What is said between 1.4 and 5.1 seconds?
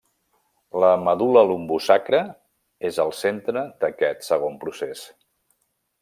lumbosacra és el centre d'aquest segon procés.